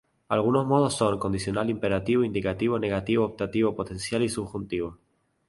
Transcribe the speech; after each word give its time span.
Algunos 0.29 0.65
modos 0.65 0.95
son: 0.95 1.19
condicional, 1.19 1.69
imperativo, 1.69 2.23
indicativo, 2.23 2.79
negativo, 2.79 3.23
optativo, 3.23 3.75
potencial 3.75 4.23
y 4.23 4.29
subjuntivo. 4.29 4.97